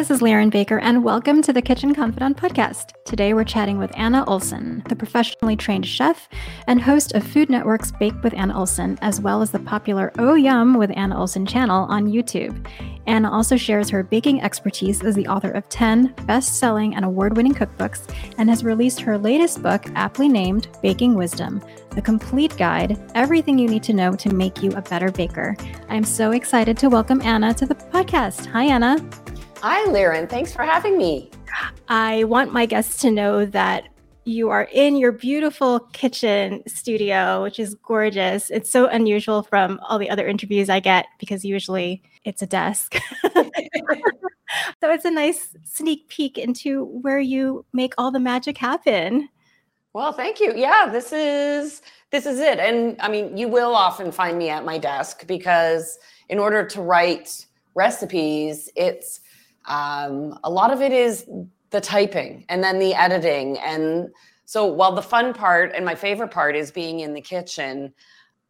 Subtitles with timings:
[0.00, 2.92] this is Liren Baker, and welcome to the Kitchen Confidante podcast.
[3.04, 6.26] Today we're chatting with Anna Olson, the professionally trained chef
[6.66, 10.32] and host of Food Network's Bake with Anna Olson, as well as the popular Oh
[10.32, 12.66] Yum with Anna Olson channel on YouTube.
[13.06, 17.36] Anna also shares her baking expertise as the author of 10 best selling and award
[17.36, 22.98] winning cookbooks and has released her latest book, aptly named Baking Wisdom the complete guide,
[23.16, 25.56] everything you need to know to make you a better baker.
[25.88, 28.46] I'm so excited to welcome Anna to the podcast.
[28.46, 28.96] Hi, Anna.
[29.62, 30.26] Hi, Liren.
[30.26, 31.30] Thanks for having me.
[31.90, 33.88] I want my guests to know that
[34.24, 38.48] you are in your beautiful kitchen studio, which is gorgeous.
[38.48, 42.96] It's so unusual from all the other interviews I get because usually it's a desk.
[43.34, 43.50] so
[44.82, 49.28] it's a nice sneak peek into where you make all the magic happen.
[49.92, 50.54] Well, thank you.
[50.56, 51.82] Yeah, this is
[52.12, 52.58] this is it.
[52.60, 55.98] And I mean, you will often find me at my desk because
[56.30, 59.20] in order to write recipes, it's
[59.66, 61.26] um, a lot of it is
[61.70, 63.58] the typing and then the editing.
[63.58, 64.08] And
[64.44, 67.92] so while the fun part and my favorite part is being in the kitchen,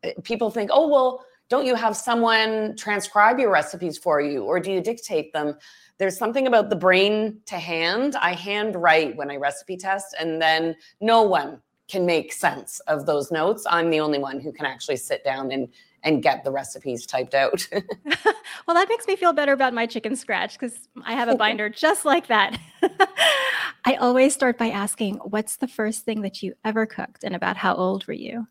[0.03, 4.61] eh, people think, oh, well, don't you have someone transcribe your recipes for you or
[4.61, 5.56] do you dictate them?
[5.98, 8.16] There's something about the brain to hand.
[8.16, 13.05] I hand write when I recipe test, and then no one can make sense of
[13.05, 13.66] those notes.
[13.69, 15.69] I'm the only one who can actually sit down and
[16.02, 17.66] and get the recipes typed out.
[17.72, 21.68] well, that makes me feel better about my chicken scratch because I have a binder
[21.68, 22.58] just like that.
[23.84, 27.56] I always start by asking, what's the first thing that you ever cooked and about
[27.56, 28.46] how old were you?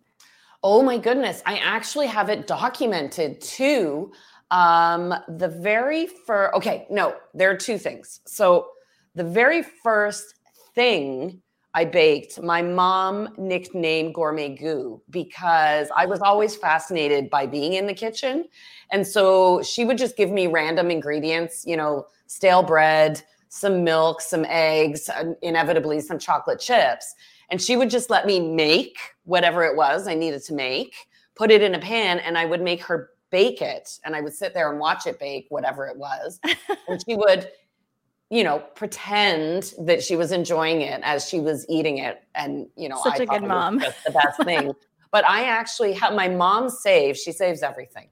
[0.64, 1.41] Oh my goodness.
[1.45, 4.11] I actually have it documented too.
[4.52, 8.19] Um, the very first, okay, no, there are two things.
[8.25, 8.67] So
[9.16, 10.36] the very first
[10.75, 11.41] thing
[11.80, 17.88] I baked, my mom nicknamed Gourmet Goo because I was always fascinated by being in
[17.88, 18.49] the kitchen.
[18.91, 24.19] And so she would just give me random ingredients, you know, stale bread, some milk,
[24.19, 25.09] some eggs,
[25.41, 27.16] inevitably some chocolate chips.
[27.50, 30.94] And she would just let me make whatever it was I needed to make,
[31.35, 34.00] put it in a pan, and I would make her bake it.
[34.03, 36.41] And I would sit there and watch it bake, whatever it was.
[36.89, 37.50] and she would
[38.29, 42.22] you know, pretend that she was enjoying it as she was eating it.
[42.35, 43.79] And, you know, such I a good mom.
[43.79, 44.73] the best thing.
[45.12, 48.09] but I actually have my mom save, she saves everything.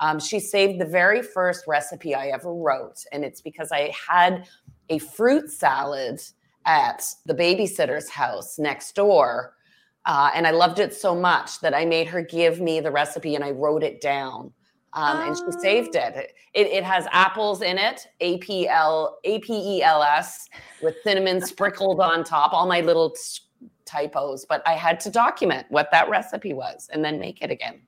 [0.00, 3.04] Um, she saved the very first recipe I ever wrote.
[3.12, 4.48] And it's because I had
[4.88, 6.20] a fruit salad
[6.64, 9.54] at the babysitter's house next door.
[10.06, 13.34] Uh, and I loved it so much that I made her give me the recipe
[13.34, 14.52] and I wrote it down
[14.92, 16.00] um, and she saved oh.
[16.00, 16.34] it.
[16.54, 16.66] it.
[16.66, 20.48] It has apples in it, A P L A P E L S,
[20.82, 22.52] with cinnamon sprinkled on top.
[22.52, 23.14] All my little
[23.84, 27.80] typos, but I had to document what that recipe was and then make it again.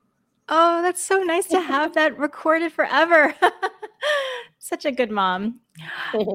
[0.49, 3.35] Oh, that's so nice to have that recorded forever.
[4.59, 5.61] Such a good mom.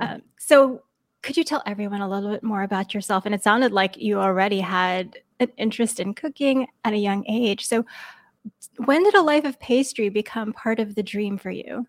[0.01, 0.81] Um, so,
[1.21, 3.25] could you tell everyone a little bit more about yourself?
[3.25, 7.65] And it sounded like you already had an interest in cooking at a young age.
[7.65, 7.85] So,
[8.85, 11.87] when did a life of pastry become part of the dream for you?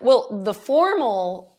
[0.00, 1.58] Well, the formal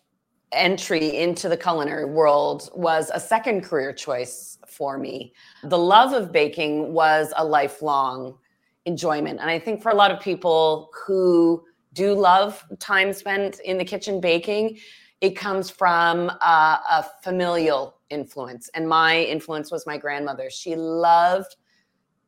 [0.51, 5.33] entry into the culinary world was a second career choice for me.
[5.63, 8.37] The love of baking was a lifelong
[8.85, 9.39] enjoyment.
[9.39, 11.63] And I think for a lot of people who
[11.93, 14.77] do love time spent in the kitchen baking,
[15.21, 18.69] it comes from a, a familial influence.
[18.73, 20.49] And my influence was my grandmother.
[20.49, 21.55] She loved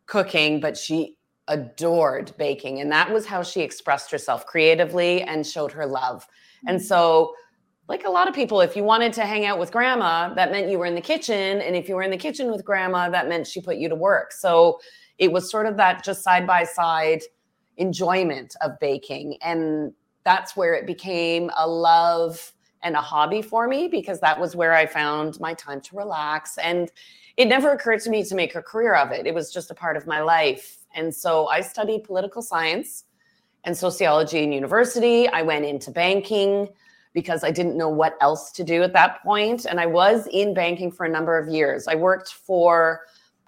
[0.05, 1.14] cooking, but she
[1.47, 6.27] adored baking and that was how she expressed herself creatively and showed her love
[6.67, 6.87] and mm-hmm.
[6.87, 7.33] so
[7.87, 10.69] like a lot of people if you wanted to hang out with grandma that meant
[10.69, 13.29] you were in the kitchen and if you were in the kitchen with grandma that
[13.29, 14.79] meant she put you to work so
[15.19, 17.21] it was sort of that just side by side
[17.77, 23.87] enjoyment of baking and that's where it became a love and a hobby for me
[23.87, 26.91] because that was where I found my time to relax and
[27.37, 29.75] it never occurred to me to make a career of it it was just a
[29.75, 33.03] part of my life and so I studied political science
[33.65, 35.27] and sociology in university.
[35.27, 36.69] I went into banking
[37.13, 39.65] because I didn't know what else to do at that point.
[39.65, 41.87] And I was in banking for a number of years.
[41.87, 43.01] I worked for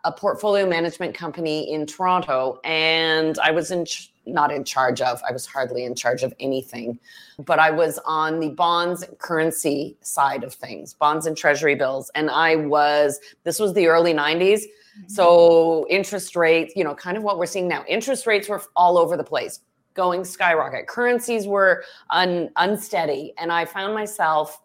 [0.03, 3.85] a portfolio management company in Toronto, and I was in
[4.27, 6.99] not in charge of, I was hardly in charge of anything,
[7.39, 12.11] but I was on the bonds and currency side of things, bonds and treasury bills.
[12.15, 14.61] And I was, this was the early 90s.
[14.61, 15.07] Mm-hmm.
[15.07, 17.83] So interest rates, you know, kind of what we're seeing now.
[17.87, 19.61] Interest rates were all over the place,
[19.93, 20.87] going skyrocket.
[20.87, 24.61] Currencies were un- unsteady, and I found myself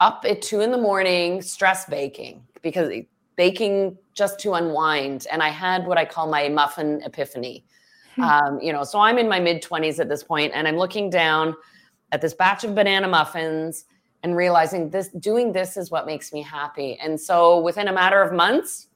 [0.00, 2.90] up at two in the morning, stress baking because
[3.36, 5.26] baking just to unwind.
[5.32, 7.64] And I had what I call my muffin epiphany.
[8.16, 8.22] Hmm.
[8.22, 11.10] Um, you know, so I'm in my mid 20s at this point, and I'm looking
[11.10, 11.54] down
[12.12, 13.84] at this batch of banana muffins
[14.22, 16.98] and realizing this doing this is what makes me happy.
[17.00, 18.88] And so within a matter of months,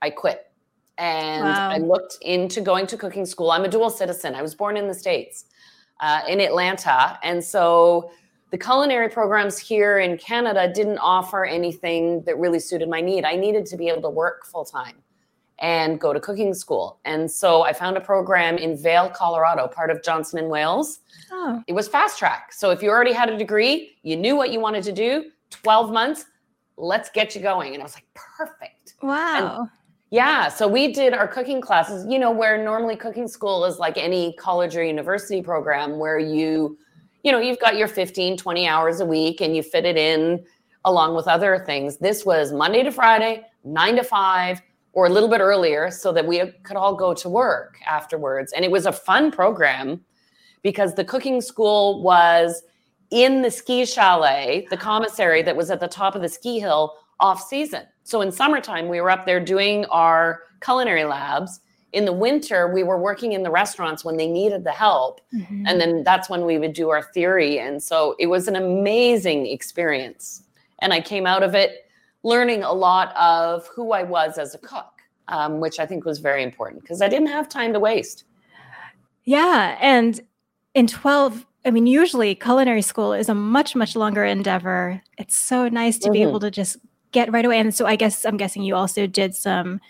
[0.00, 0.50] I quit.
[0.98, 1.70] And wow.
[1.70, 3.50] I looked into going to cooking school.
[3.50, 4.34] I'm a dual citizen.
[4.34, 5.46] I was born in the States,
[6.00, 7.18] uh, in Atlanta.
[7.22, 8.10] And so
[8.50, 13.24] the culinary programs here in Canada didn't offer anything that really suited my need.
[13.24, 14.96] I needed to be able to work full time
[15.60, 16.98] and go to cooking school.
[17.04, 21.00] And so I found a program in Vail, Colorado, part of Johnson and Wales.
[21.30, 21.62] Oh.
[21.66, 22.52] It was fast track.
[22.52, 25.92] So if you already had a degree, you knew what you wanted to do, 12
[25.92, 26.24] months,
[26.78, 27.74] let's get you going.
[27.74, 28.94] And I was like, perfect.
[29.02, 29.60] Wow.
[29.60, 29.70] And
[30.10, 30.48] yeah.
[30.48, 34.32] So we did our cooking classes, you know, where normally cooking school is like any
[34.34, 36.78] college or university program where you,
[37.22, 40.42] you know, you've got your 15, 20 hours a week and you fit it in
[40.86, 41.98] along with other things.
[41.98, 44.62] This was Monday to Friday, nine to five
[44.92, 48.52] or a little bit earlier so that we could all go to work afterwards.
[48.52, 50.04] And it was a fun program
[50.62, 52.62] because the cooking school was
[53.10, 56.94] in the ski chalet, the commissary that was at the top of the ski hill
[57.18, 57.82] off season.
[58.04, 61.60] So in summertime, we were up there doing our culinary labs.
[61.92, 65.20] In the winter, we were working in the restaurants when they needed the help.
[65.34, 65.66] Mm-hmm.
[65.66, 67.58] And then that's when we would do our theory.
[67.58, 70.42] And so it was an amazing experience.
[70.80, 71.89] And I came out of it
[72.22, 76.18] learning a lot of who I was as a cook, um, which I think was
[76.18, 78.24] very important because I didn't have time to waste.
[79.24, 79.78] Yeah.
[79.80, 80.20] And
[80.74, 85.02] in 12, I mean, usually culinary school is a much, much longer endeavor.
[85.18, 86.12] It's so nice to mm-hmm.
[86.12, 86.78] be able to just
[87.12, 87.58] get right away.
[87.58, 89.80] And so I guess I'm guessing you also did some,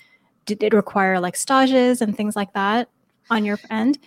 [0.47, 2.89] did it require like stages and things like that
[3.29, 3.99] on your end?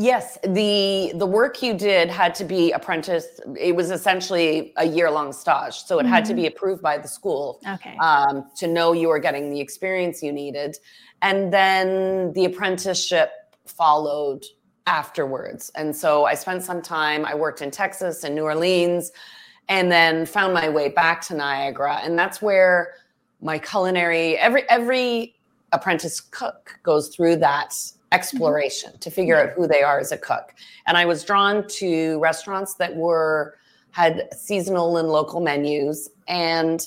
[0.00, 3.40] Yes, the the work you did had to be apprentice.
[3.58, 6.12] It was essentially a year long stage, so it mm-hmm.
[6.12, 6.56] had to be mm-hmm.
[6.56, 7.60] approved by the school.
[7.68, 7.96] Okay.
[7.96, 10.76] Um, to know you were getting the experience you needed,
[11.20, 13.32] and then the apprenticeship
[13.66, 14.44] followed
[14.86, 15.72] afterwards.
[15.74, 17.24] And so I spent some time.
[17.24, 19.10] I worked in Texas and New Orleans,
[19.68, 22.92] and then found my way back to Niagara, and that's where
[23.42, 25.34] my culinary every every
[25.72, 27.74] apprentice cook goes through that
[28.12, 30.54] exploration to figure out who they are as a cook.
[30.86, 33.56] And I was drawn to restaurants that were
[33.90, 36.08] had seasonal and local menus.
[36.28, 36.86] And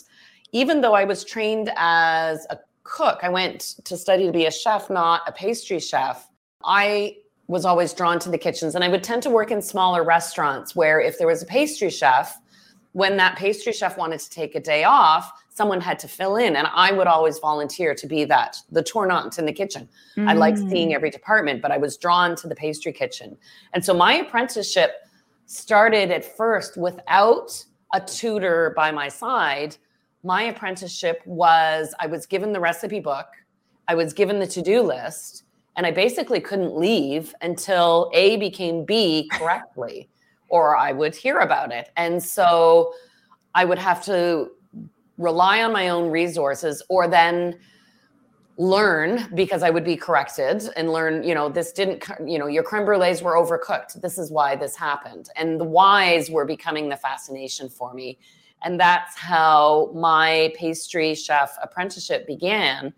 [0.51, 4.51] even though I was trained as a cook, I went to study to be a
[4.51, 6.29] chef, not a pastry chef.
[6.63, 10.03] I was always drawn to the kitchens and I would tend to work in smaller
[10.03, 12.37] restaurants where if there was a pastry chef,
[12.93, 16.55] when that pastry chef wanted to take a day off, someone had to fill in
[16.55, 19.87] and i would always volunteer to be that the tournant in the kitchen.
[20.17, 20.29] Mm.
[20.29, 23.37] i like seeing every department but i was drawn to the pastry kitchen.
[23.73, 24.91] And so my apprenticeship
[25.45, 29.75] started at first without a tutor by my side.
[30.23, 33.27] My apprenticeship was i was given the recipe book
[33.87, 35.43] i was given the to-do list
[35.75, 40.09] and i basically couldn't leave until a became b correctly
[40.51, 42.93] or i would hear about it and so
[43.55, 44.51] i would have to
[45.17, 47.57] rely on my own resources or then
[48.57, 52.63] learn because I would be corrected and learn, you know, this didn't, you know, your
[52.63, 54.01] creme brulees were overcooked.
[54.01, 55.29] This is why this happened.
[55.35, 58.19] And the whys were becoming the fascination for me.
[58.63, 62.93] And that's how my pastry chef apprenticeship began.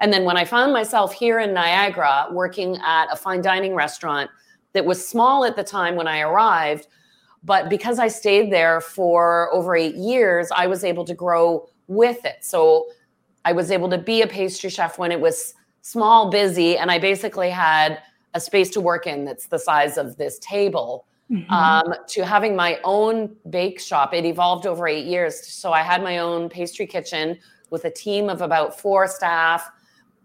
[0.00, 4.30] And then when I found myself here in Niagara working at a fine dining restaurant
[4.72, 6.86] that was small at the time when I arrived,
[7.42, 12.24] but because I stayed there for over eight years, I was able to grow with
[12.24, 12.38] it.
[12.42, 12.88] So
[13.44, 16.98] I was able to be a pastry chef when it was small, busy, and I
[16.98, 18.02] basically had
[18.34, 21.06] a space to work in that's the size of this table.
[21.30, 21.52] Mm-hmm.
[21.52, 24.14] Um, to having my own bake shop.
[24.14, 25.46] It evolved over eight years.
[25.46, 29.70] So I had my own pastry kitchen with a team of about four staff.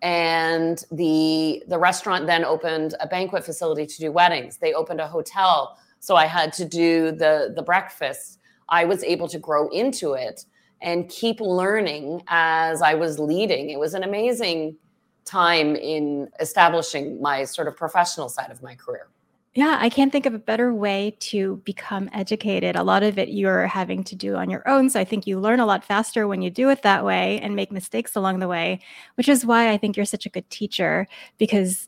[0.01, 4.55] And the the restaurant then opened a banquet facility to do weddings.
[4.55, 8.39] They opened a hotel so I had to do the the breakfast.
[8.67, 10.43] I was able to grow into it
[10.81, 13.69] and keep learning as I was leading.
[13.69, 14.75] It was an amazing
[15.23, 19.07] time in establishing my sort of professional side of my career.
[19.53, 22.75] Yeah, I can't think of a better way to become educated.
[22.75, 24.89] A lot of it you're having to do on your own.
[24.89, 27.55] So I think you learn a lot faster when you do it that way and
[27.55, 28.81] make mistakes along the way,
[29.15, 31.07] which is why I think you're such a good teacher
[31.37, 31.87] because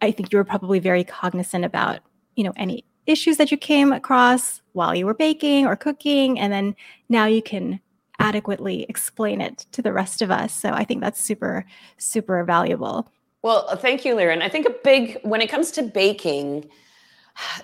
[0.00, 2.00] I think you were probably very cognizant about,
[2.36, 6.52] you know, any issues that you came across while you were baking or cooking and
[6.52, 6.74] then
[7.08, 7.80] now you can
[8.18, 11.64] adequately explain it to the rest of us so i think that's super
[11.98, 13.08] super valuable
[13.42, 14.42] well uh, thank you Liren.
[14.42, 16.68] i think a big when it comes to baking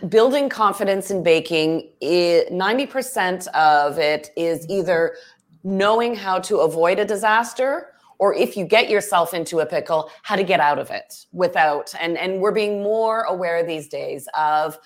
[0.08, 5.14] building confidence in baking 90% of it is either
[5.62, 7.86] knowing how to avoid a disaster
[8.18, 11.94] or if you get yourself into a pickle how to get out of it without
[12.00, 14.78] and and we're being more aware these days of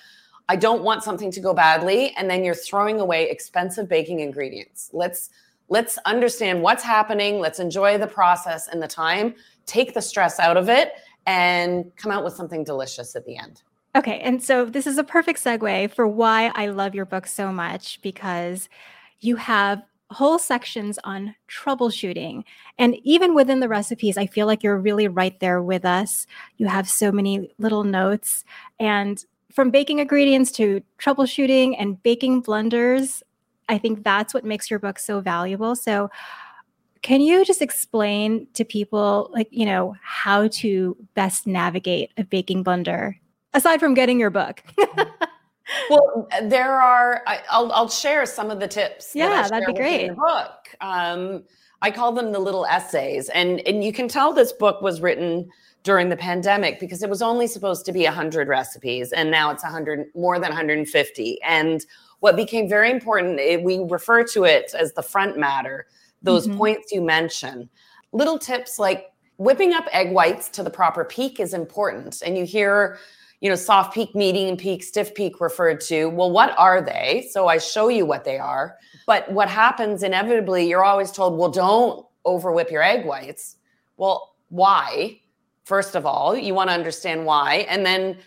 [0.47, 4.89] I don't want something to go badly and then you're throwing away expensive baking ingredients.
[4.93, 5.29] Let's
[5.69, 9.33] let's understand what's happening, let's enjoy the process and the time,
[9.65, 10.93] take the stress out of it
[11.25, 13.63] and come out with something delicious at the end.
[13.95, 17.51] Okay, and so this is a perfect segue for why I love your book so
[17.51, 18.69] much because
[19.21, 22.43] you have whole sections on troubleshooting.
[22.77, 26.27] And even within the recipes, I feel like you're really right there with us.
[26.57, 28.43] You have so many little notes.
[28.79, 29.23] And
[29.55, 33.23] from baking ingredients to troubleshooting and baking blunders,
[33.69, 35.75] I think that's what makes your book so valuable.
[35.75, 36.11] So,
[37.01, 42.63] can you just explain to people, like, you know, how to best navigate a baking
[42.63, 43.15] blunder
[43.53, 44.63] aside from getting your book?
[45.89, 49.11] well, there are, I, will I'll share some of the tips.
[49.13, 50.07] Yeah, that that'd be great.
[50.07, 50.75] the book.
[50.81, 51.43] Um,
[51.81, 53.29] I call them the little essays.
[53.29, 55.49] And, and you can tell this book was written
[55.85, 59.63] during the pandemic because it was only supposed to be 100 recipes and now it's
[59.63, 61.85] 100 more than 150 and
[62.19, 65.85] what became very important it, we refer to it as the front matter
[66.25, 66.57] those mm-hmm.
[66.57, 67.69] points you mention.
[68.11, 72.21] Little tips like whipping up egg whites to the proper peak is important.
[72.25, 72.97] And you hear
[73.41, 76.07] you know soft peak medium peak stiff peak referred to.
[76.07, 77.27] Well what are they?
[77.31, 78.75] So i show you what they are.
[79.05, 83.57] But what happens inevitably you're always told well don't over whip your egg whites.
[83.97, 85.19] Well why
[85.65, 88.17] first of all you want to understand why and then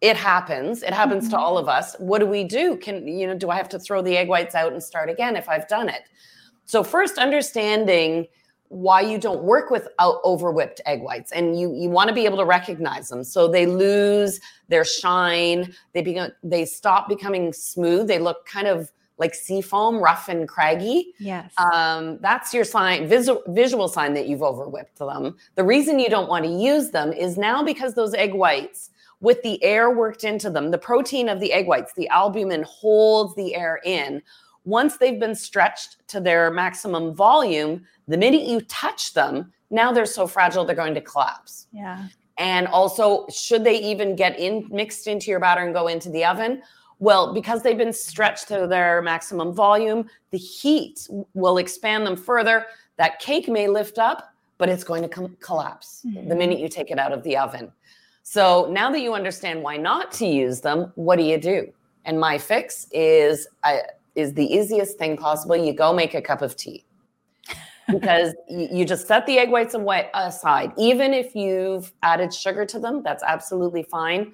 [0.00, 0.82] it happens.
[0.82, 1.32] It happens mm-hmm.
[1.32, 1.96] to all of us.
[1.98, 2.76] What do we do?
[2.76, 5.36] Can you know do i have to throw the egg whites out and start again
[5.36, 6.02] if i've done it?
[6.66, 8.26] So first understanding
[8.68, 12.26] why you don't work with over whipped egg whites and you you want to be
[12.26, 13.24] able to recognize them.
[13.24, 18.92] So they lose their shine they become they stop becoming smooth they look kind of
[19.18, 21.14] like sea foam, rough and craggy.
[21.18, 21.52] Yes.
[21.72, 25.36] Um, that's your sign, visual, visual sign that you've overwhipped them.
[25.56, 29.42] The reason you don't want to use them is now because those egg whites, with
[29.42, 33.54] the air worked into them, the protein of the egg whites, the albumin holds the
[33.54, 34.22] air in.
[34.64, 40.06] Once they've been stretched to their maximum volume, the minute you touch them, now they're
[40.06, 41.66] so fragile they're going to collapse.
[41.72, 42.06] Yeah.
[42.38, 46.24] And also, should they even get in mixed into your batter and go into the
[46.24, 46.62] oven?
[47.00, 52.66] Well, because they've been stretched to their maximum volume, the heat will expand them further.
[52.96, 56.28] That cake may lift up, but it's going to com- collapse mm-hmm.
[56.28, 57.70] the minute you take it out of the oven.
[58.24, 61.72] So now that you understand why not to use them, what do you do?
[62.04, 63.78] And my fix is uh,
[64.16, 65.56] is the easiest thing possible.
[65.56, 66.84] You go make a cup of tea
[67.88, 70.72] because you, you just set the egg whites away, aside.
[70.76, 74.32] Even if you've added sugar to them, that's absolutely fine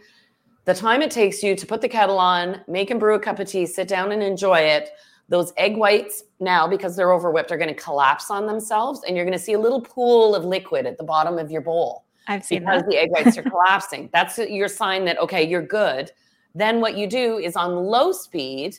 [0.64, 3.38] the time it takes you to put the kettle on, make and brew a cup
[3.38, 4.90] of tea, sit down and enjoy it,
[5.28, 9.02] those egg whites now, because they're over whipped, are going to collapse on themselves.
[9.06, 11.60] And you're going to see a little pool of liquid at the bottom of your
[11.60, 12.04] bowl.
[12.26, 12.90] I've seen because that.
[12.90, 14.08] the egg whites are collapsing.
[14.12, 16.10] That's your sign that, okay, you're good.
[16.54, 18.78] Then what you do is on low speed,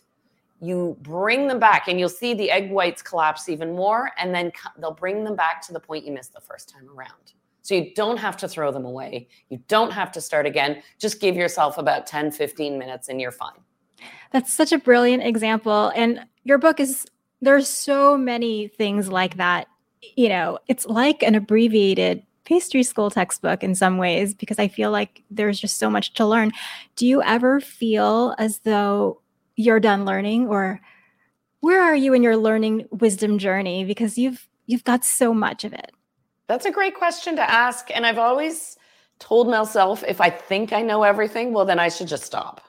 [0.62, 4.12] you bring them back and you'll see the egg whites collapse even more.
[4.18, 7.34] And then they'll bring them back to the point you missed the first time around.
[7.66, 9.28] So you don't have to throw them away.
[9.50, 10.84] You don't have to start again.
[11.00, 13.58] Just give yourself about 10, 15 minutes and you're fine.
[14.32, 15.92] That's such a brilliant example.
[15.96, 17.08] And your book is,
[17.42, 19.68] there's so many things like that.
[20.16, 24.92] You know, it's like an abbreviated pastry school textbook in some ways because I feel
[24.92, 26.52] like there's just so much to learn.
[26.96, 29.22] Do you ever feel as though
[29.56, 30.80] you're done learning or
[31.62, 35.74] where are you in your learning wisdom journey because you've you've got so much of
[35.74, 35.90] it?
[36.48, 37.90] That's a great question to ask.
[37.94, 38.78] And I've always
[39.20, 42.62] told myself if I think I know everything, well, then I should just stop.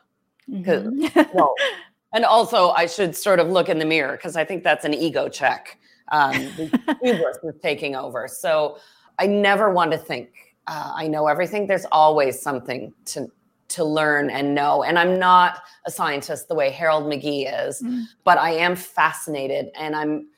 [0.50, 1.06] Mm-hmm.
[1.35, 1.54] well,
[2.14, 4.95] and also I should sort of look in the mirror because I think that's an
[4.95, 5.78] ego check.
[6.12, 8.28] Um, the hubris is taking over.
[8.28, 8.78] So
[9.18, 10.30] I never want to think
[10.66, 11.66] uh, I know everything.
[11.66, 13.30] There's always something to
[13.68, 14.85] to learn and know.
[14.85, 18.02] And I'm not a scientist the way Harold McGee is, mm-hmm.
[18.23, 20.28] but I am fascinated and I'm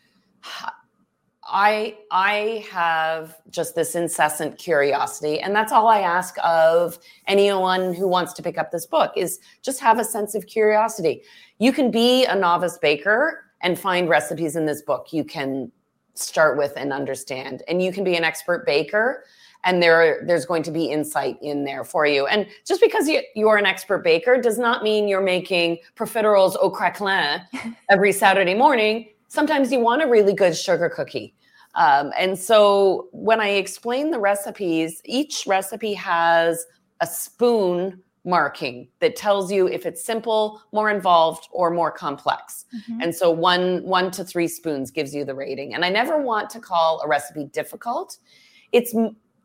[1.50, 8.06] I I have just this incessant curiosity and that's all I ask of anyone who
[8.06, 11.22] wants to pick up this book is just have a sense of curiosity.
[11.58, 15.72] You can be a novice baker and find recipes in this book you can
[16.14, 19.24] start with and understand and you can be an expert baker
[19.64, 22.26] and there there's going to be insight in there for you.
[22.26, 26.70] And just because you, you're an expert baker does not mean you're making profiteroles au
[26.70, 27.42] craquelin
[27.90, 31.34] every Saturday morning sometimes you want a really good sugar cookie.
[31.74, 36.66] Um, and so when I explain the recipes, each recipe has
[37.00, 42.66] a spoon marking that tells you if it's simple, more involved, or more complex.
[42.74, 43.00] Mm-hmm.
[43.02, 45.74] And so one one to three spoons gives you the rating.
[45.74, 48.18] And I never want to call a recipe difficult.
[48.72, 48.94] It's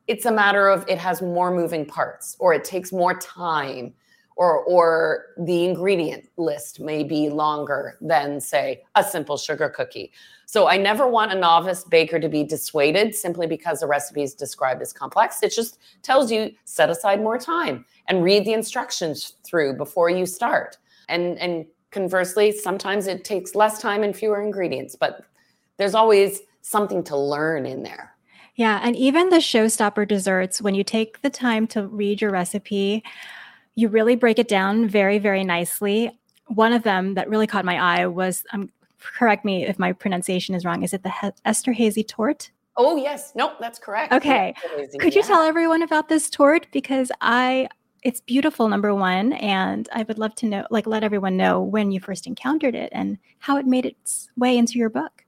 [0.08, 3.94] it's a matter of it has more moving parts, or it takes more time,
[4.36, 10.12] or or the ingredient list may be longer than say a simple sugar cookie.
[10.46, 14.34] So i never want a novice baker to be dissuaded simply because a recipe is
[14.34, 15.42] described as complex.
[15.44, 20.26] It just tells you set aside more time and read the instructions through before you
[20.26, 20.78] start.
[21.10, 25.26] And and conversely sometimes it takes less time and fewer ingredients but
[25.78, 28.16] there's always something to learn in there.
[28.56, 33.04] Yeah and even the showstopper desserts when you take the time to read your recipe
[33.76, 36.12] you really break it down very, very nicely.
[36.48, 40.56] One of them that really caught my eye was, um, correct me if my pronunciation
[40.56, 42.52] is wrong, is it the he- Esterhazy torte?
[42.76, 43.34] Oh, yes.
[43.36, 44.14] Nope, that's correct.
[44.14, 44.54] Okay.
[45.00, 46.66] Could you tell everyone about this torte?
[46.72, 47.68] Because I,
[48.02, 49.34] it's beautiful, number one.
[49.34, 52.90] And I would love to know, like, let everyone know when you first encountered it
[52.92, 55.24] and how it made its way into your book.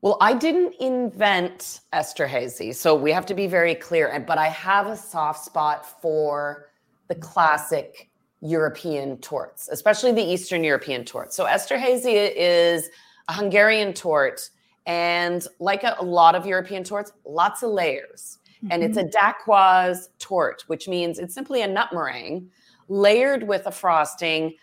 [0.00, 2.74] Well, I didn't invent Esterhazy.
[2.74, 4.24] So we have to be very clear.
[4.26, 6.68] But I have a soft spot for
[7.08, 11.36] the classic European tortes, especially the Eastern European tortes.
[11.36, 12.90] So Esterhazy is
[13.28, 14.50] a Hungarian torte,
[14.86, 18.38] and like a, a lot of European tortes, lots of layers.
[18.56, 18.72] Mm-hmm.
[18.72, 19.10] And it's a mm-hmm.
[19.10, 22.50] dacquoise torte, which means it's simply a nut meringue
[22.88, 24.54] layered with a frosting,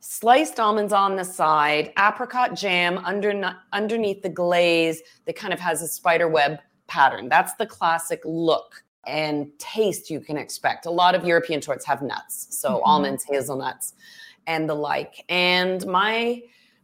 [0.00, 5.82] sliced almonds on the side, apricot jam under, underneath the glaze that kind of has
[5.82, 7.28] a spider web pattern.
[7.28, 10.86] That's the classic look and taste you can expect.
[10.86, 12.84] A lot of European tortes have nuts, so mm-hmm.
[12.84, 13.94] almonds, hazelnuts,
[14.46, 15.24] and the like.
[15.28, 16.42] And my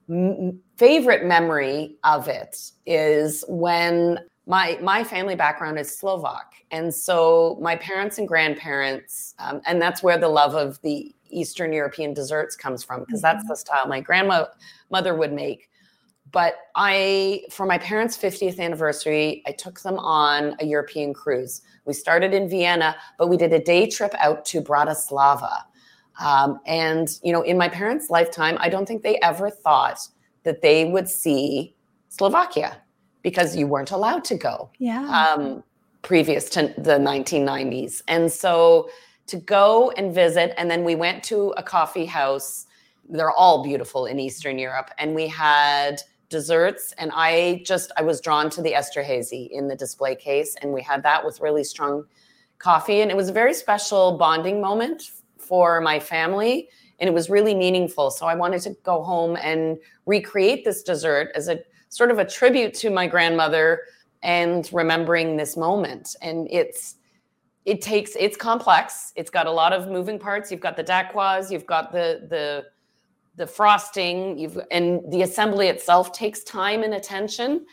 [0.09, 7.59] m- favorite memory of it is when my my family background is Slovak, and so
[7.61, 12.54] my parents and grandparents, um, and that's where the love of the Eastern European desserts
[12.54, 13.38] comes from, because mm-hmm.
[13.38, 15.68] that's the style my grandmother would make
[16.35, 21.62] but I, for my parents' 50th anniversary, I took them on a European cruise.
[21.85, 25.62] We started in Vienna, but we did a day trip out to Bratislava.
[26.20, 30.01] Um, and, you know, in my parents' lifetime, I don't think they ever thought
[30.42, 31.77] that they would see
[32.09, 32.83] Slovakia
[33.23, 34.70] because you weren't allowed to go.
[34.79, 35.07] Yeah.
[35.09, 35.62] Um,
[36.03, 38.03] previous to the 1990s.
[38.09, 38.90] And so
[39.29, 42.66] to go and visit, and then we went to a coffee house.
[43.09, 44.90] They're all beautiful in Eastern Europe.
[44.99, 46.03] And we had
[46.38, 50.73] desserts and i just i was drawn to the esterhazy in the display case and
[50.73, 52.05] we had that with really strong
[52.59, 56.68] coffee and it was a very special bonding moment for my family
[56.99, 58.11] and it was really meaningful.
[58.11, 62.25] So i wanted to go home and recreate this dessert as a sort of a
[62.25, 63.83] tribute to my grandmother
[64.23, 66.16] and remembering this moment.
[66.23, 66.97] And it's
[67.64, 69.12] it takes it's complex.
[69.16, 70.51] It's got a lot of moving parts.
[70.51, 72.66] You've got the dacquoise you've got the the
[73.37, 77.66] the frosting you've and the assembly itself takes time and attention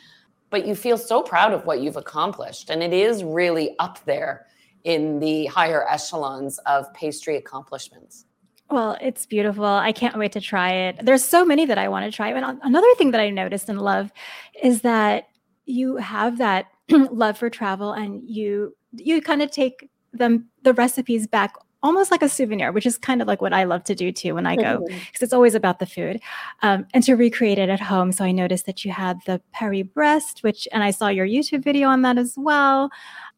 [0.52, 2.70] but you feel so proud of what you've accomplished.
[2.70, 4.46] And it is really up there
[4.84, 8.26] in the higher echelons of pastry accomplishments.
[8.70, 9.66] Well it's beautiful.
[9.66, 11.00] I can't wait to try it.
[11.04, 13.82] There's so many that i want to try and another thing that i noticed and
[13.82, 14.12] love
[14.62, 15.30] is that
[15.66, 21.28] you have that love for travel and you you kind of take them the recipes
[21.28, 24.12] back almost like a souvenir, which is kind of like what I love to do
[24.12, 25.24] too when I go, because mm-hmm.
[25.24, 26.22] it's always about the food,
[26.62, 28.12] um, and to recreate it at home.
[28.12, 31.88] So I noticed that you had the Paris-Brest, which, and I saw your YouTube video
[31.90, 32.90] on that as well,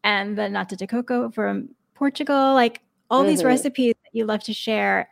[0.02, 2.80] and the nata de coco from Portugal, like
[3.10, 3.30] all mm-hmm.
[3.30, 5.08] these recipes that you love to share.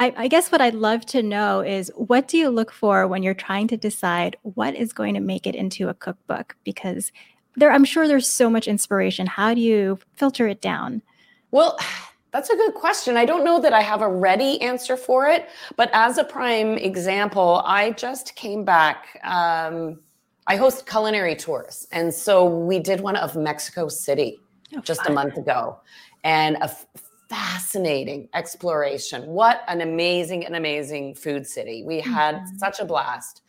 [0.00, 3.22] I, I guess what I'd love to know is what do you look for when
[3.22, 6.56] you're trying to decide what is going to make it into a cookbook?
[6.64, 7.12] Because
[7.54, 9.28] there, I'm sure there's so much inspiration.
[9.28, 11.00] How do you filter it down?
[11.52, 11.78] Well,
[12.34, 13.16] that's a good question.
[13.16, 16.76] I don't know that I have a ready answer for it, but as a prime
[16.78, 19.20] example, I just came back.
[19.22, 20.00] Um,
[20.48, 24.40] I host culinary tours, and so we did one of Mexico City
[24.76, 25.12] oh, just fun.
[25.12, 25.78] a month ago,
[26.24, 26.86] and a f-
[27.28, 29.24] fascinating exploration.
[29.26, 31.84] What an amazing, an amazing food city!
[31.86, 32.56] We had mm-hmm.
[32.56, 33.42] such a blast.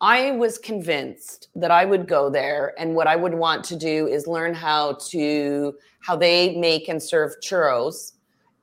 [0.00, 4.06] I was convinced that I would go there and what I would want to do
[4.06, 8.12] is learn how to how they make and serve churros.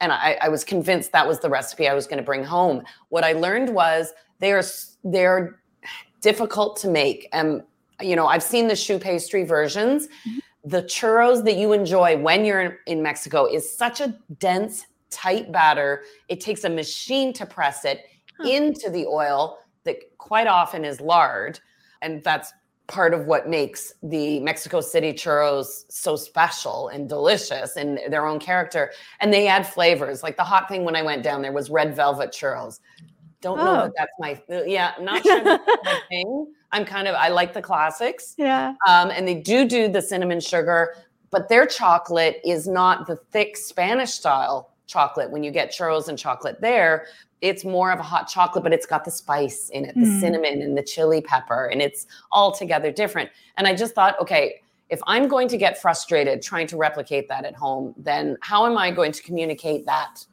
[0.01, 2.83] And I, I was convinced that was the recipe I was going to bring home.
[3.09, 4.63] What I learned was they are
[5.03, 5.59] they're
[6.21, 7.29] difficult to make.
[7.31, 7.61] And
[8.01, 10.07] you know, I've seen the choux pastry versions.
[10.07, 10.39] Mm-hmm.
[10.65, 15.51] The churros that you enjoy when you're in, in Mexico is such a dense, tight
[15.51, 16.03] batter.
[16.29, 18.05] It takes a machine to press it
[18.37, 18.49] huh.
[18.49, 21.59] into the oil that quite often is lard.
[22.01, 22.53] And that's
[22.87, 28.39] part of what makes the Mexico City churros so special and delicious in their own
[28.39, 28.91] character.
[29.19, 30.23] And they add flavors.
[30.23, 32.79] Like the hot thing when I went down there was red velvet churros.
[33.41, 33.65] Don't oh.
[33.65, 36.53] know that that's my yeah, not sure that's my thing.
[36.71, 38.35] I'm kind of I like the classics.
[38.37, 38.73] Yeah.
[38.87, 40.95] Um, and they do do the cinnamon sugar,
[41.29, 45.29] but their chocolate is not the thick Spanish style chocolate.
[45.29, 47.07] When you get churros and chocolate there,
[47.41, 50.19] it's more of a hot chocolate, but it's got the spice in it, the mm.
[50.19, 53.29] cinnamon and the chili pepper, and it's altogether different.
[53.57, 57.45] And I just thought, okay, if I'm going to get frustrated trying to replicate that
[57.45, 60.25] at home, then how am I going to communicate that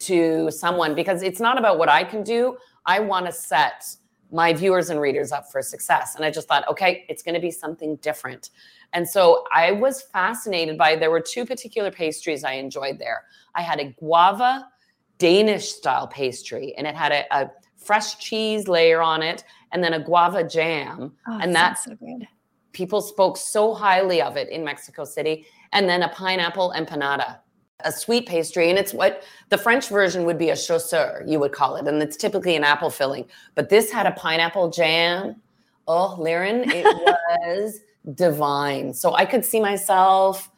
[0.00, 0.94] to someone?
[0.94, 2.56] Because it's not about what I can do.
[2.86, 3.84] I want to set
[4.32, 6.14] my viewers and readers up for success.
[6.14, 8.50] And I just thought, okay, it's going to be something different.
[8.92, 13.24] And so I was fascinated by there were two particular pastries I enjoyed there.
[13.54, 14.68] I had a guava
[15.20, 19.92] Danish style pastry, and it had a, a fresh cheese layer on it, and then
[19.92, 21.12] a guava jam.
[21.28, 22.26] Oh, and that's so good.
[22.72, 25.46] People spoke so highly of it in Mexico City.
[25.72, 27.38] And then a pineapple empanada,
[27.80, 28.70] a sweet pastry.
[28.70, 31.86] And it's what the French version would be a chausson, you would call it.
[31.86, 33.26] And it's typically an apple filling.
[33.54, 35.36] But this had a pineapple jam.
[35.86, 36.84] Oh, Liren, it
[37.44, 37.80] was
[38.14, 38.94] divine.
[38.94, 40.50] So I could see myself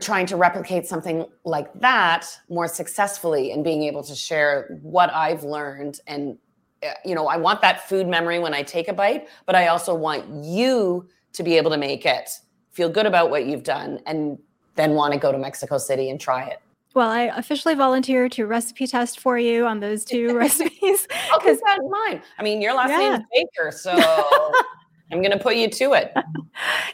[0.00, 5.44] trying to replicate something like that more successfully and being able to share what I've
[5.44, 6.36] learned and
[6.82, 9.68] eh, you know I want that food memory when I take a bite but I
[9.68, 12.30] also want you to be able to make it
[12.72, 14.38] feel good about what you've done and
[14.74, 16.60] then want to go to Mexico City and try it.
[16.94, 21.06] Well, I officially volunteer to recipe test for you on those two recipes.
[21.30, 22.22] I'll keep that in mind.
[22.38, 22.98] I mean, your last yeah.
[22.98, 23.92] name is Baker, so
[25.12, 26.14] I'm going to put you to it.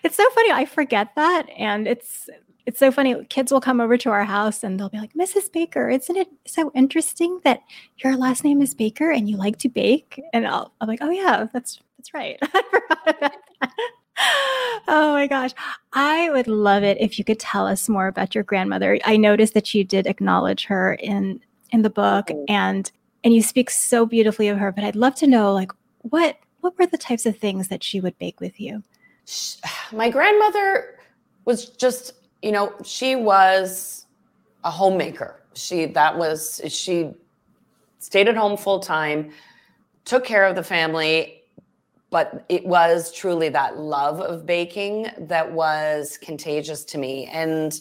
[0.02, 0.50] It's so funny.
[0.50, 1.48] I forget that.
[1.56, 2.28] And it's
[2.66, 3.24] it's so funny.
[3.26, 5.52] Kids will come over to our house and they'll be like, Mrs.
[5.52, 7.60] Baker, isn't it so interesting that
[7.98, 10.20] your last name is Baker and you like to bake?
[10.32, 12.38] And I'll, I'm like, oh yeah, that's that's right.
[12.42, 13.78] I forgot about that.
[14.88, 15.52] oh my gosh.
[15.92, 18.98] I would love it if you could tell us more about your grandmother.
[19.04, 22.44] I noticed that you did acknowledge her in in the book mm.
[22.48, 22.90] and
[23.24, 26.78] and you speak so beautifully of her, but I'd love to know like what what
[26.78, 28.84] were the types of things that she would bake with you?
[29.92, 30.98] My grandmother
[31.44, 34.06] was just you know, she was
[34.64, 35.42] a homemaker.
[35.54, 37.12] She that was she
[37.98, 39.30] stayed at home full time,
[40.04, 41.42] took care of the family,
[42.10, 47.80] but it was truly that love of baking that was contagious to me and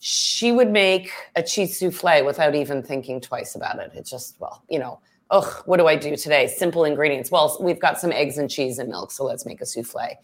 [0.00, 3.90] she would make a cheese souffle without even thinking twice about it.
[3.94, 6.46] It just, well, you know, ugh, what do I do today?
[6.46, 7.30] Simple ingredients.
[7.30, 10.16] Well, we've got some eggs and cheese and milk, so let's make a souffle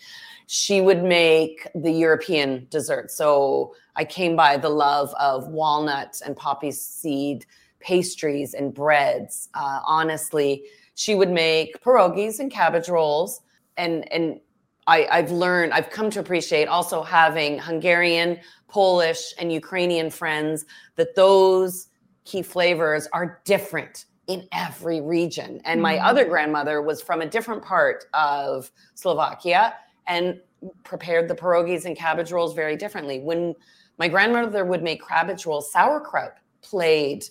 [0.47, 3.11] she would make the European dessert.
[3.11, 7.47] So I came by the love of walnut and poppy seed
[7.81, 9.49] pastries and breads.
[9.55, 10.65] Uh, honestly,
[10.95, 13.41] she would make pierogies and cabbage rolls.
[13.77, 14.41] And, and
[14.87, 18.39] I, I've learned, I've come to appreciate also having Hungarian,
[18.69, 21.89] Polish, and Ukrainian friends that those
[22.25, 25.61] key flavors are different in every region.
[25.65, 26.07] And my mm-hmm.
[26.07, 29.75] other grandmother was from a different part of Slovakia
[30.07, 30.41] and
[30.83, 33.21] prepared the pierogies and cabbage rolls very differently.
[33.21, 33.55] When
[33.99, 37.25] my grandmother would make cabbage rolls, sauerkraut played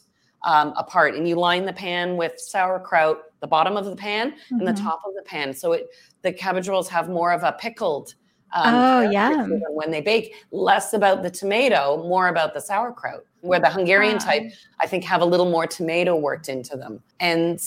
[0.43, 4.31] um, a part, and you line the pan with sauerkraut, the bottom of the pan
[4.31, 4.59] mm-hmm.
[4.59, 4.83] and the mm-hmm.
[4.83, 5.53] top of the pan.
[5.53, 5.87] So it
[6.21, 8.15] the cabbage rolls have more of a pickled.
[8.53, 9.47] Um, oh yeah.
[9.69, 13.25] When they bake, less about the tomato, more about the sauerkraut.
[13.41, 14.43] Where the Hungarian type,
[14.79, 17.59] I think, have a little more tomato worked into them, and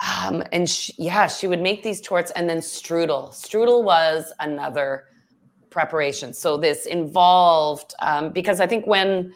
[0.00, 3.30] um, and she, yeah, she would make these tortes and then strudel.
[3.30, 5.04] Strudel was another
[5.70, 6.32] preparation.
[6.32, 9.34] So this involved um, because I think when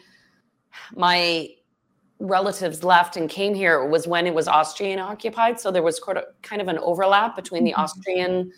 [0.95, 1.49] my
[2.19, 5.59] relatives left and came here was when it was Austrian occupied.
[5.59, 5.99] So there was
[6.41, 7.81] kind of an overlap between the mm-hmm.
[7.81, 8.51] Austrian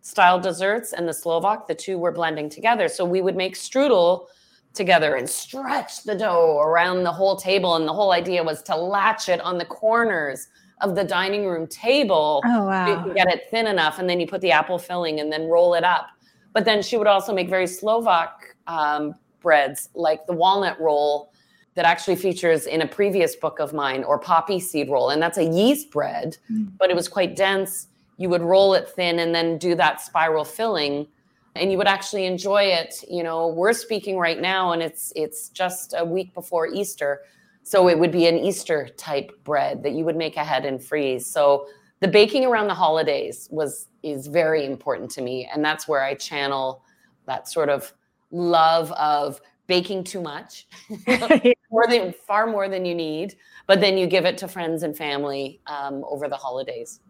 [0.00, 1.66] style desserts and the Slovak.
[1.66, 2.88] The two were blending together.
[2.88, 4.26] So we would make strudel
[4.74, 7.76] together and stretch the dough around the whole table.
[7.76, 10.48] And the whole idea was to latch it on the corners
[10.80, 13.04] of the dining room table oh, wow.
[13.04, 13.98] to get it thin enough.
[13.98, 16.08] And then you put the apple filling and then roll it up.
[16.52, 21.32] But then she would also make very Slovak um, breads, like the walnut roll
[21.74, 25.10] that actually features in a previous book of mine, or poppy seed roll.
[25.10, 26.72] And that's a yeast bread, mm.
[26.76, 27.86] but it was quite dense.
[28.18, 31.06] You would roll it thin and then do that spiral filling.
[31.54, 35.48] And you would actually enjoy it you know we're speaking right now and it's it's
[35.48, 37.22] just a week before easter.
[37.68, 41.26] So it would be an Easter type bread that you would make ahead and freeze.
[41.26, 41.66] So
[42.00, 45.46] the baking around the holidays was is very important to me.
[45.52, 46.82] And that's where I channel
[47.26, 47.92] that sort of
[48.30, 50.66] love of baking too much
[51.70, 53.36] more than far more than you need.
[53.66, 57.00] But then you give it to friends and family um, over the holidays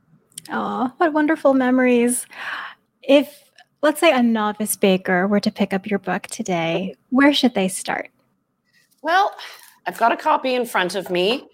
[0.51, 2.27] oh what wonderful memories
[3.03, 3.51] if
[3.83, 7.69] let's say a novice baker were to pick up your book today where should they
[7.69, 8.11] start
[9.03, 9.35] well
[9.89, 11.49] I've got a copy in front of me.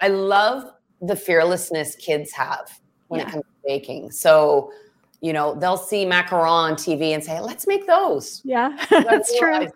[0.00, 0.64] I love
[1.02, 3.28] the fearlessness kids have when yeah.
[3.28, 4.10] it comes to baking.
[4.12, 4.72] So,
[5.20, 9.68] you know, they'll see macaron on TV and say, "Let's make those." Yeah, that's true.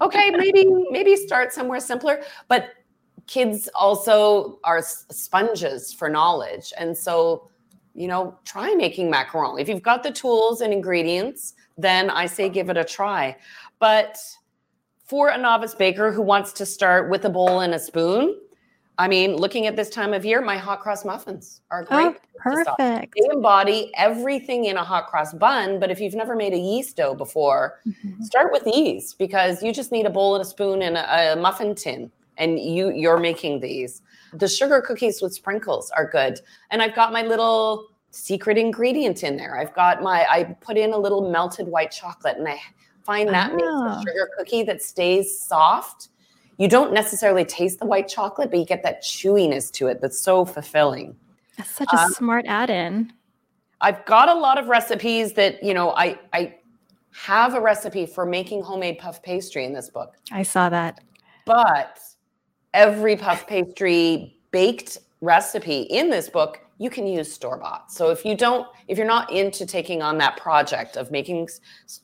[0.00, 2.70] Okay, maybe maybe start somewhere simpler, but
[3.28, 6.72] kids also are sponges for knowledge.
[6.76, 7.48] And so,
[7.96, 9.60] you know, try making macaron.
[9.60, 13.36] If you've got the tools and ingredients, then I say give it a try.
[13.78, 14.18] But
[15.04, 18.36] for a novice baker who wants to start with a bowl and a spoon,
[18.98, 22.06] I mean, looking at this time of year, my hot cross muffins are great.
[22.06, 23.14] Oh, perfect.
[23.14, 26.96] They embody everything in a hot cross bun, but if you've never made a yeast
[26.96, 28.22] dough before, mm-hmm.
[28.22, 31.36] start with these because you just need a bowl and a spoon and a, a
[31.36, 34.02] muffin tin, and you you're making these.
[34.32, 39.36] The sugar cookies with sprinkles are good, and I've got my little secret ingredient in
[39.36, 39.58] there.
[39.58, 42.60] I've got my I put in a little melted white chocolate, and I
[43.04, 44.00] find that makes a ah.
[44.00, 46.08] sugar cookie that stays soft
[46.58, 50.18] you don't necessarily taste the white chocolate, but you get that chewiness to it that's
[50.18, 51.16] so fulfilling.
[51.56, 53.12] That's such a um, smart add-in.
[53.80, 56.56] I've got a lot of recipes that, you know, I I
[57.12, 60.14] have a recipe for making homemade puff pastry in this book.
[60.32, 61.00] I saw that.
[61.44, 61.98] But
[62.76, 67.90] every puff pastry baked recipe in this book you can use store bought.
[67.90, 71.48] So if you don't, if you're not into taking on that project of making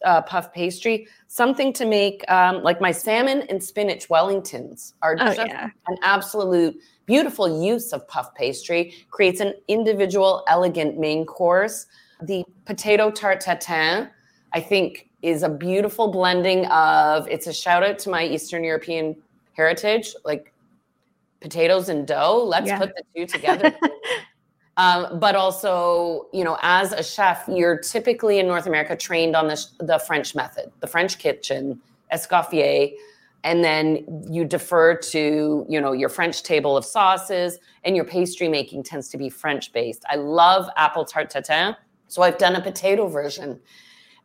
[0.04, 5.26] uh, puff pastry, something to make um, like my salmon and spinach Wellingtons are oh,
[5.26, 5.68] just yeah.
[5.88, 8.94] an absolute beautiful use of puff pastry.
[9.10, 11.86] Creates an individual, elegant main course.
[12.22, 14.08] The potato tart tatin,
[14.54, 17.28] I think, is a beautiful blending of.
[17.28, 19.16] It's a shout out to my Eastern European
[19.52, 20.51] heritage, like
[21.42, 22.44] potatoes and dough.
[22.46, 22.78] Let's yeah.
[22.78, 23.74] put the two together.
[24.78, 29.48] Um, but also, you know, as a chef, you're typically in North America trained on
[29.48, 31.78] the, the French method, the French kitchen,
[32.12, 32.92] escoffier,
[33.44, 38.48] and then you defer to, you know, your French table of sauces, and your pastry
[38.48, 40.04] making tends to be French based.
[40.08, 41.76] I love apple tart tatin,
[42.08, 43.60] so I've done a potato version,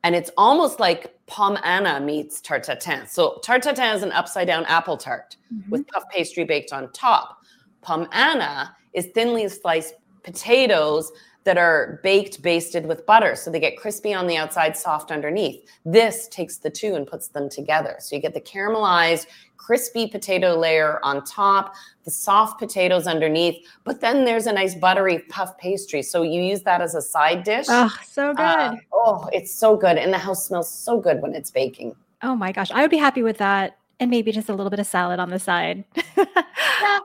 [0.03, 3.07] and it's almost like pomme Anna meets tart tatin.
[3.07, 5.69] So tart tatin is an upside down apple tart mm-hmm.
[5.69, 7.39] with puff pastry baked on top.
[7.81, 11.11] Pomme Anna is thinly sliced potatoes
[11.47, 13.33] that are baked, basted with butter.
[13.33, 15.65] So they get crispy on the outside, soft underneath.
[15.85, 17.95] This takes the two and puts them together.
[17.99, 24.01] So you get the caramelized, crispy potato layer on top, the soft potatoes underneath, but
[24.01, 26.01] then there's a nice buttery puff pastry.
[26.01, 27.67] So you use that as a side dish.
[27.69, 28.41] Oh, so uh, good.
[28.41, 29.97] Uh, oh, it's so good.
[29.97, 31.95] And the house smells so good when it's baking.
[32.23, 32.71] Oh my gosh.
[32.71, 33.77] I would be happy with that.
[34.01, 35.85] And maybe just a little bit of salad on the side.
[36.17, 36.99] yeah.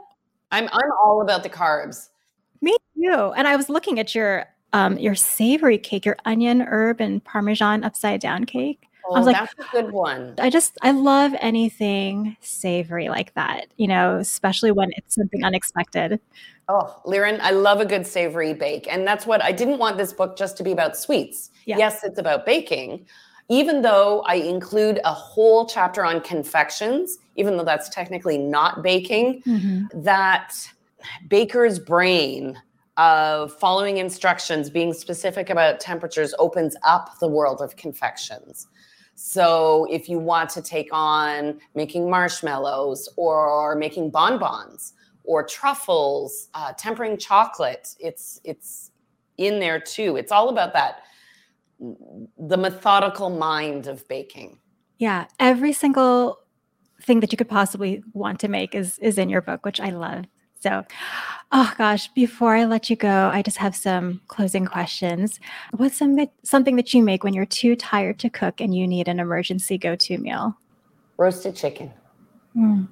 [0.51, 2.09] I'm I'm all about the carbs.
[3.35, 7.85] And I was looking at your um your savory cake, your onion, herb, and parmesan
[7.85, 8.89] upside down cake.
[9.05, 10.35] Oh, I was like, that's a good one.
[10.39, 16.21] I just I love anything savory like that, you know, especially when it's something unexpected.
[16.69, 18.87] Oh, Liren, I love a good savory bake.
[18.89, 21.51] And that's what I didn't want this book just to be about sweets.
[21.67, 21.79] Yeah.
[21.79, 23.07] Yes, it's about baking.
[23.49, 29.43] Even though I include a whole chapter on confections, even though that's technically not baking,
[29.43, 30.03] mm-hmm.
[30.03, 30.55] that
[31.29, 32.57] baker's brain
[32.97, 38.67] of following instructions, being specific about temperatures opens up the world of confections.
[39.15, 46.73] So if you want to take on making marshmallows or making bonbons or truffles, uh,
[46.73, 48.91] tempering chocolate, it's it's
[49.39, 50.17] in there too.
[50.17, 51.03] It's all about that
[52.39, 54.59] the methodical mind of baking.
[54.99, 56.39] Yeah, every single
[57.03, 59.91] thing that you could possibly want to make is is in your book, which I
[59.91, 60.25] love.
[60.63, 60.85] So,
[61.51, 65.41] oh gosh, before I let you go, I just have some closing questions.
[65.73, 69.09] What's some, something that you make when you're too tired to cook and you need
[69.09, 70.57] an emergency go to meal?
[71.17, 71.93] Roasted chicken.
[72.57, 72.89] Mm.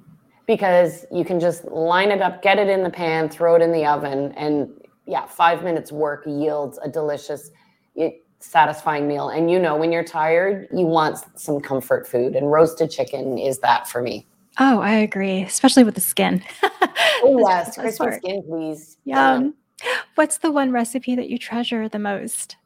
[0.47, 3.71] Because you can just line it up, get it in the pan, throw it in
[3.71, 4.69] the oven, and
[5.05, 7.51] yeah, five minutes work yields a delicious,
[7.95, 9.29] it, satisfying meal.
[9.29, 13.59] And you know, when you're tired, you want some comfort food, and roasted chicken is
[13.59, 14.27] that for me.
[14.63, 16.43] Oh, I agree, especially with the skin.
[17.23, 18.95] oh, yes, crispy skin, please.
[19.05, 19.49] Yeah.
[20.13, 22.57] What's the one recipe that you treasure the most?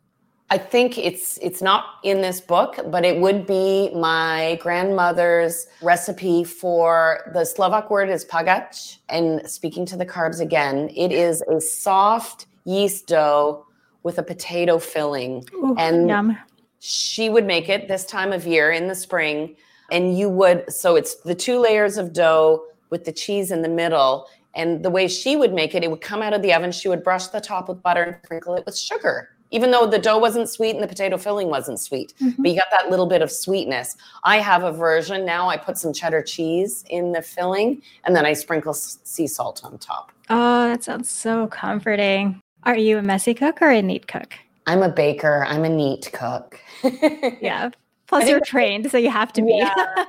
[0.49, 6.43] I think it's it's not in this book, but it would be my grandmother's recipe
[6.43, 8.97] for the Slovak word is pagach.
[9.07, 13.65] And speaking to the carbs again, it is a soft yeast dough
[14.03, 15.45] with a potato filling.
[15.53, 16.37] Ooh, and yum.
[16.79, 19.55] she would make it this time of year in the spring
[19.91, 23.69] and you would so it's the two layers of dough with the cheese in the
[23.69, 24.27] middle.
[24.57, 26.71] And the way she would make it it would come out of the oven.
[26.71, 29.99] She would brush the top with butter and sprinkle it with sugar even though the
[29.99, 32.13] dough wasn't sweet and the potato filling wasn't sweet.
[32.21, 32.41] Mm-hmm.
[32.41, 33.95] but you got that little bit of sweetness.
[34.23, 35.49] I have a version now.
[35.49, 39.77] I put some cheddar cheese in the filling and then i sprinkle sea salt on
[39.77, 40.11] top.
[40.29, 42.41] Oh that sounds so comforting.
[42.63, 44.33] Are you a messy cook or a neat cook?
[44.67, 45.45] I'm a baker.
[45.47, 46.59] I'm a neat cook.
[47.41, 47.69] Yeah
[48.07, 49.57] Plus, you're trained, so you have to be.
[49.57, 49.73] Yeah.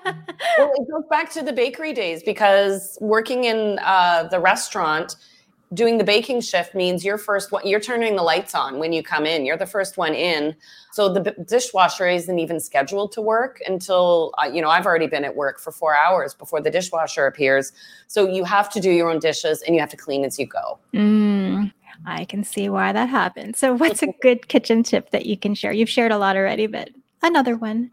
[0.58, 5.16] well, it goes back to the bakery days because working in uh, the restaurant,
[5.74, 9.02] doing the baking shift means you're first one you're turning the lights on when you
[9.02, 9.44] come in.
[9.44, 10.54] You're the first one in.
[10.92, 15.06] So the b- dishwasher isn't even scheduled to work until uh, you know i've already
[15.06, 17.72] been at work for four hours before the dishwasher appears.
[18.06, 20.46] So you have to do your own dishes and you have to clean as you
[20.46, 20.78] go.
[20.94, 21.72] Mm,
[22.04, 25.54] i can see why that happens so what's a good kitchen tip that you can
[25.54, 25.72] share?
[25.72, 26.90] You've shared a lot already but
[27.22, 27.90] another one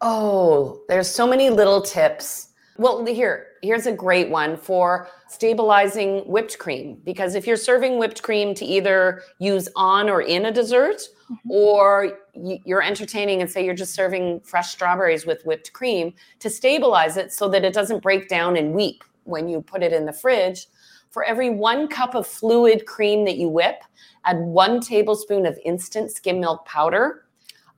[0.00, 6.58] oh there's so many little tips well, here, here's a great one for stabilizing whipped
[6.58, 6.98] cream.
[7.04, 11.50] Because if you're serving whipped cream to either use on or in a dessert, mm-hmm.
[11.50, 17.18] or you're entertaining and say you're just serving fresh strawberries with whipped cream, to stabilize
[17.18, 20.12] it so that it doesn't break down and weep when you put it in the
[20.14, 20.66] fridge,
[21.10, 23.82] for every one cup of fluid cream that you whip,
[24.24, 27.26] add one tablespoon of instant skim milk powder.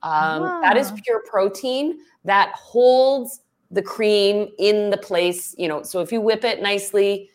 [0.03, 0.97] Um, That is ah.
[1.03, 6.43] pure protein that holds the cream in the place, you know, so if you whip
[6.43, 7.29] it nicely,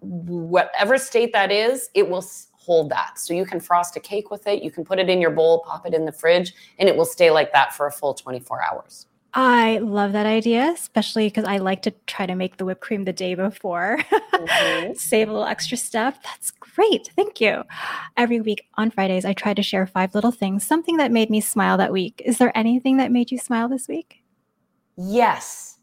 [0.00, 3.18] whatever state that is, it will hold that.
[3.18, 5.64] So you can frost a cake with it, you can put it in your bowl,
[5.66, 8.62] pop it in the fridge, and it will stay like that for a full 24
[8.62, 9.06] hours.
[9.40, 13.04] I love that idea, especially because I like to try to make the whipped cream
[13.04, 14.00] the day before.
[14.10, 14.94] Mm-hmm.
[14.96, 16.20] Save a little extra stuff.
[16.24, 17.12] That's great.
[17.14, 17.62] Thank you.
[18.16, 21.40] Every week on Fridays, I try to share five little things, something that made me
[21.40, 22.20] smile that week.
[22.24, 24.24] Is there anything that made you smile this week?
[24.96, 25.78] Yes.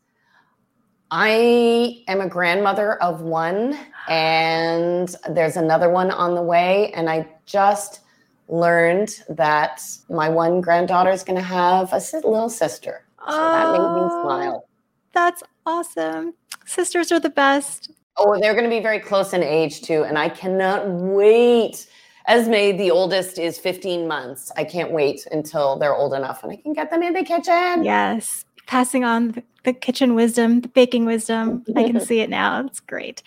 [1.10, 6.92] I am a grandmother of one, and there's another one on the way.
[6.92, 8.02] And I just
[8.50, 13.05] learned that my one granddaughter is going to have a little sister.
[13.28, 14.68] So oh, that made me oh, smile.
[15.14, 16.34] That's awesome.
[16.66, 17.92] Sisters are the best.
[18.18, 20.04] Oh, they're going to be very close in age too.
[20.04, 21.88] And I cannot wait.
[22.28, 24.52] Esme, the oldest, is 15 months.
[24.58, 27.84] I can't wait until they're old enough and I can get them in the kitchen.
[27.84, 28.46] Yes.
[28.68, 31.64] Passing on the kitchen wisdom, the baking wisdom.
[31.76, 32.66] I can see it now.
[32.66, 33.22] It's great.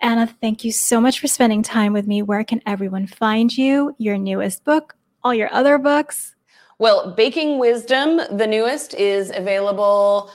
[0.00, 2.22] Anna, thank you so much for spending time with me.
[2.22, 6.31] Where can everyone find you, your newest book, all your other books?
[6.82, 10.32] Well, Baking Wisdom, the newest, is available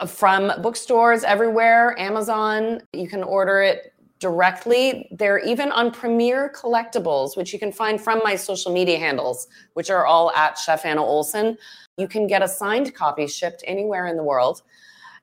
[0.00, 2.80] uh, from bookstores everywhere, Amazon.
[2.94, 5.06] You can order it directly.
[5.10, 9.90] They're even on Premier Collectibles, which you can find from my social media handles, which
[9.90, 11.58] are all at Chef Anna Olson.
[11.98, 14.62] You can get a signed copy shipped anywhere in the world.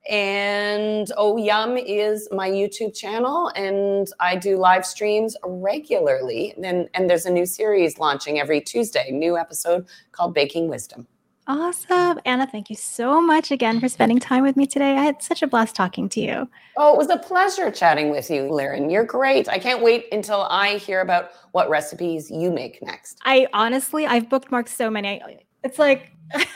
[0.10, 6.54] And Oh Yum is my YouTube channel, and I do live streams regularly.
[6.64, 11.08] And, and there's a new series launching every Tuesday, new episode called Baking Wisdom.
[11.48, 12.20] Awesome.
[12.24, 14.96] Anna, thank you so much again for spending time with me today.
[14.96, 16.50] I had such a blast talking to you.
[16.78, 18.92] Oh, it was a pleasure chatting with you, Liren.
[18.92, 19.50] You're great.
[19.50, 23.18] I can't wait until I hear about what recipes you make next.
[23.26, 25.22] I honestly, I've bookmarked so many.
[25.64, 26.12] It's like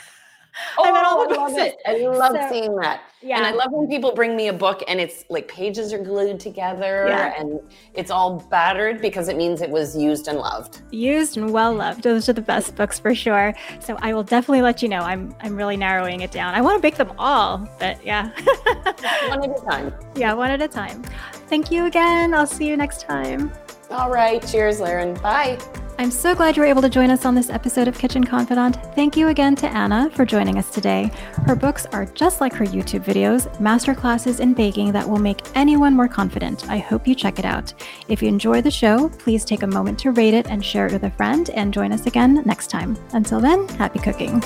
[0.77, 1.77] Oh, I love it.
[1.85, 3.01] I love so, seeing that.
[3.21, 3.37] Yeah.
[3.37, 6.39] And I love when people bring me a book and it's like pages are glued
[6.39, 7.33] together yeah.
[7.39, 7.59] and
[7.93, 10.81] it's all battered because it means it was used and loved.
[10.91, 12.03] Used and well loved.
[12.03, 13.53] Those are the best books for sure.
[13.79, 15.01] So I will definitely let you know.
[15.01, 16.53] I'm I'm really narrowing it down.
[16.53, 18.29] I want to make them all, but yeah.
[19.27, 19.93] one at a time.
[20.15, 21.03] Yeah, one at a time.
[21.47, 22.33] Thank you again.
[22.33, 23.51] I'll see you next time.
[23.89, 24.45] All right.
[24.47, 25.21] Cheers, Liren.
[25.21, 25.57] Bye.
[25.97, 28.77] I'm so glad you were able to join us on this episode of Kitchen Confidante.
[28.95, 31.09] Thank you again to Anna for joining us today.
[31.45, 35.93] Her books are just like her YouTube videos, masterclasses in baking that will make anyone
[35.93, 36.69] more confident.
[36.69, 37.73] I hope you check it out.
[38.09, 40.91] If you enjoy the show, please take a moment to rate it and share it
[40.91, 42.97] with a friend and join us again next time.
[43.13, 44.41] Until then, happy cooking.